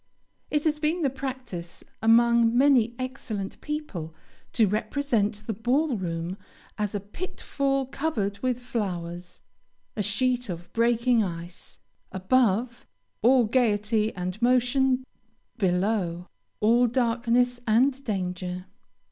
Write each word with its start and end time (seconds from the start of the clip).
It 0.49 0.63
has 0.63 0.79
been 0.79 1.03
the 1.03 1.11
practice 1.11 1.83
among 2.01 2.57
many 2.57 2.95
excellent 2.97 3.61
people 3.61 4.15
to 4.53 4.65
represent 4.65 5.43
the 5.45 5.53
ball 5.53 5.95
room 5.95 6.37
as 6.75 6.95
a 6.95 6.99
"pitfall 6.99 7.85
covered 7.85 8.39
with 8.39 8.59
flowers;" 8.59 9.41
a 9.95 10.01
sheet 10.01 10.49
of 10.49 10.73
breaking 10.73 11.23
ice; 11.23 11.77
above, 12.11 12.87
all 13.21 13.43
gayety 13.45 14.11
and 14.15 14.41
motion; 14.41 15.03
below, 15.59 16.25
all 16.61 16.87
darkness 16.87 17.59
and 17.67 18.03
danger. 18.03 18.65